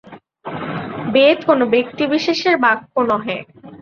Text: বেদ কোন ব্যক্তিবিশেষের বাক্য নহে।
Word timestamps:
বেদ 1.13 1.37
কোন 1.47 1.59
ব্যক্তিবিশেষের 1.73 2.55
বাক্য 2.63 2.95
নহে। 3.09 3.37